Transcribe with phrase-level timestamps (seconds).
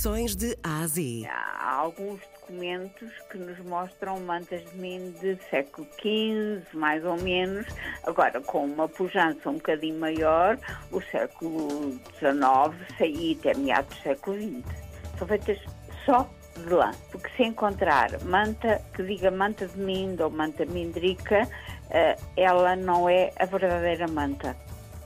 [0.00, 1.26] De A a Z.
[1.28, 7.66] Há alguns documentos que nos mostram mantas de mim de século XV, mais ou menos,
[8.04, 10.58] agora com uma pujança um bocadinho maior,
[10.90, 15.18] o século XIX e até meados do século XX.
[15.18, 15.58] São feitas
[16.06, 16.26] só
[16.56, 21.46] de lã, porque se encontrar manta que diga manta de mindo ou manta mindrica,
[21.90, 24.56] eh, ela não é a verdadeira manta.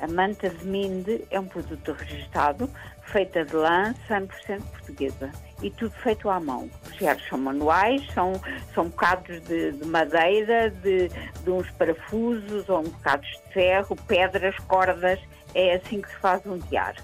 [0.00, 2.70] A manta de minde é um produto registado,
[3.04, 5.30] feita de lã, 100% portuguesa.
[5.62, 6.70] E tudo feito à mão.
[6.86, 8.32] Os ferros são manuais, são,
[8.74, 14.56] são bocados de, de madeira, de, de uns parafusos ou um bocados de ferro, pedras,
[14.60, 15.20] cordas.
[15.54, 16.96] É assim que se faz um tiar.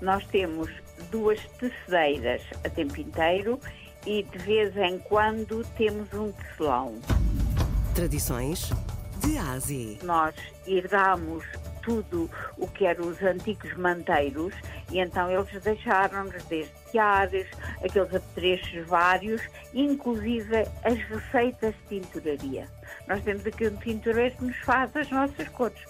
[0.00, 0.70] Nós temos
[1.10, 3.58] duas tecedeiras a tempo inteiro
[4.06, 7.00] e de vez em quando temos um tecelão.
[7.96, 8.70] Tradições
[9.24, 9.98] de A a Z.
[10.02, 10.34] Nós
[10.66, 11.44] herdamos
[11.84, 14.54] tudo o que eram os antigos manteiros
[14.90, 17.46] e então eles deixaram-nos desde tiares,
[17.84, 22.68] aqueles apetrechos vários, inclusive as receitas de tinturaria.
[23.06, 25.84] Nós temos aqui um tintureiro que nos faz as nossas cores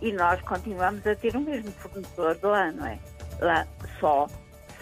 [0.00, 2.98] e nós continuamos a ter o mesmo fornecedor de lã, não é?
[3.40, 3.66] Lã
[3.98, 4.26] só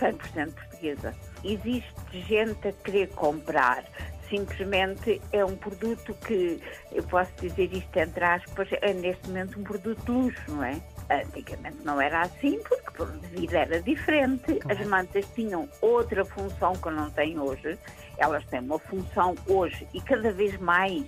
[0.00, 1.14] 100% portuguesa.
[1.44, 3.84] Existe gente a querer comprar
[4.28, 6.60] simplesmente é um produto que,
[6.92, 10.80] eu posso dizer isto entre aspas, é neste momento um produto de luxo, não é?
[11.10, 14.54] Antigamente não era assim, porque a vida era diferente.
[14.56, 14.80] Claro.
[14.80, 17.78] As mantas tinham outra função que não têm hoje.
[18.18, 21.06] Elas têm uma função hoje e cada vez mais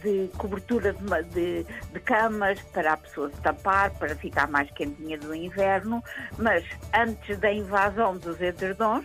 [0.00, 5.18] de cobertura de, de, de, camas para a pessoa se tapar, para ficar mais quentinha
[5.18, 6.02] do inverno,
[6.38, 9.04] mas antes da invasão dos edredons,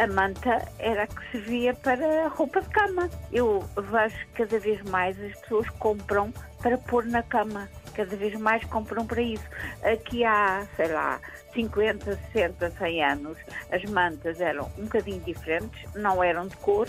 [0.00, 3.10] a manta era a que servia para roupa de cama.
[3.30, 7.68] Eu vejo cada vez mais as pessoas compram para pôr na cama.
[7.94, 9.44] Cada vez mais compram para isso.
[9.82, 11.20] Aqui há, sei lá,
[11.54, 13.36] 50, 60, 100 anos,
[13.70, 16.88] as mantas eram um bocadinho diferentes, não eram de cor,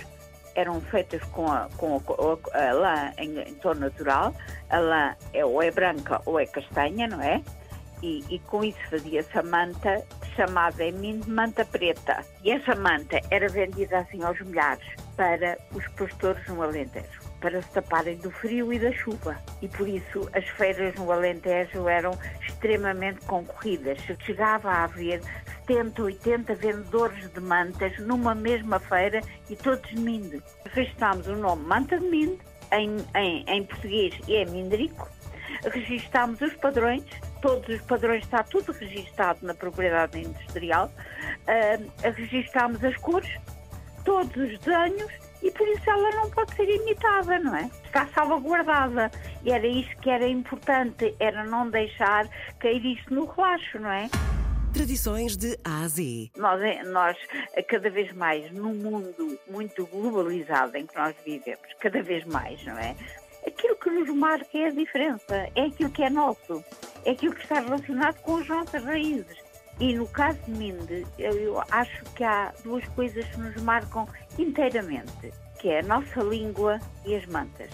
[0.55, 4.33] eram feitas com a, com a, a, a lã em, em tom natural.
[4.69, 7.41] A lã é ou é branca ou é castanha, não é?
[8.01, 10.01] E, e, com isso fazia-se a manta
[10.35, 12.23] chamada em mim de manta preta.
[12.43, 17.69] E essa manta era vendida assim aos milhares para os pastores no Alentejo, para se
[17.69, 19.37] taparem do frio e da chuva.
[19.61, 23.99] E por isso as feiras no Alentejo eram extremamente concorridas.
[24.25, 25.21] Chegava a haver
[25.67, 30.41] 70, 80 vendedores de mantas numa mesma feira e todos de Minde.
[30.65, 32.39] Registámos o nome Manta de Minde,
[32.71, 35.07] em, em, em português é Mindrico.
[35.63, 37.03] Registámos os padrões
[37.41, 40.91] todos os padrões, está tudo registado na propriedade industrial.
[41.47, 43.29] Uh, registámos as cores,
[44.03, 47.69] todos os desenhos e por isso ela não pode ser imitada, não é?
[47.83, 49.11] Está salvaguardada.
[49.43, 52.27] E era isso que era importante, era não deixar
[52.59, 54.09] cair isto no relaxo, não é?
[54.73, 56.31] Tradições de A a Z.
[56.37, 57.17] Nós, nós,
[57.67, 62.77] cada vez mais, num mundo muito globalizado em que nós vivemos, cada vez mais, não
[62.77, 62.95] é?
[63.45, 66.63] Aquilo que nos marca é a diferença, é aquilo que é nosso
[67.05, 69.37] é aquilo que está relacionado com as nossas raízes.
[69.79, 74.07] E no caso de Minde, eu acho que há duas coisas que nos marcam
[74.37, 77.69] inteiramente, que é a nossa língua e as mantas.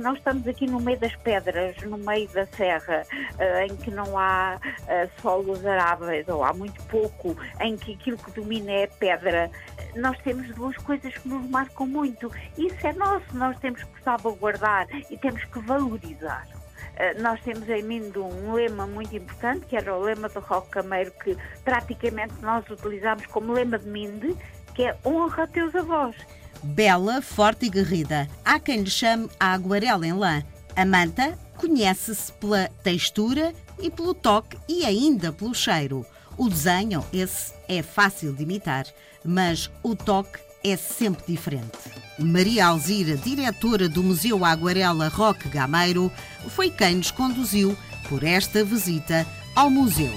[0.00, 3.04] Nós estamos aqui no meio das pedras, no meio da serra,
[3.38, 8.18] eh, em que não há eh, solos aráveis, ou há muito pouco, em que aquilo
[8.18, 9.50] que domina é pedra.
[9.96, 12.30] Nós temos duas coisas que nos marcam muito.
[12.56, 16.57] Isso é nosso, nós temos que salvaguardar e temos que valorizar.
[16.98, 20.70] Eh, nós temos em Mindo um lema muito importante, que era o lema do Roque
[20.70, 24.36] Cameiro, que praticamente nós utilizamos como lema de Minde,
[24.74, 26.16] que é honra a teus avós.
[26.62, 28.28] Bela, forte e guerrida.
[28.44, 30.42] Há quem lhe chame a aguarela em lã.
[30.74, 36.04] A manta conhece-se pela textura e pelo toque e ainda pelo cheiro.
[36.36, 38.86] O desenho, esse, é fácil de imitar,
[39.24, 41.78] mas o toque é sempre diferente.
[42.18, 46.10] Maria Alzira, diretora do Museu Aguarela Roque Gameiro,
[46.48, 47.76] foi quem nos conduziu
[48.08, 50.12] por esta visita ao museu.